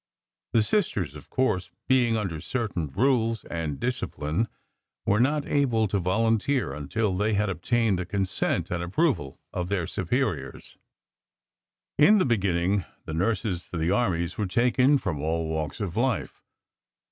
The 0.53 0.63
Sisters, 0.63 1.13
of 1.13 1.29
course, 1.29 1.69
being 1.87 2.17
under 2.17 2.41
certain 2.41 2.87
rules 2.87 3.43
and 3.51 3.79
discipline, 3.79 4.47
were 5.05 5.19
not 5.19 5.45
able 5.45 5.87
to 5.89 5.99
volunteer 5.99 6.73
until 6.73 7.15
they 7.15 7.35
had 7.35 7.49
obtained 7.49 7.99
the 7.99 8.05
consent 8.07 8.71
and 8.71 8.81
approval 8.81 9.39
of 9.53 9.69
their 9.69 9.85
Superiors. 9.85 10.75
In 11.99 12.17
the 12.17 12.25
beginning 12.25 12.83
the 13.05 13.13
nurses 13.13 13.61
for 13.61 13.77
the 13.77 13.91
armies 13.91 14.39
were 14.39 14.47
taken 14.47 14.97
from 14.97 15.21
all 15.21 15.47
walks 15.47 15.79
of 15.79 15.95
life. 15.95 16.41